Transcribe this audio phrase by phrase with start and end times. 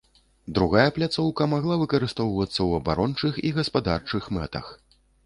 [0.57, 4.65] Другая пляцоўка магла выкарыстоўвацца ў абарончых і гаспадарчых мэтах.